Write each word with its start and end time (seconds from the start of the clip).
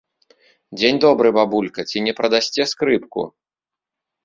Дзень 0.79 0.99
добры, 1.03 1.27
бабулька, 1.37 1.85
ці 1.93 2.03
не 2.07 2.13
прадасце 2.23 2.69
скрыпку? 2.75 3.21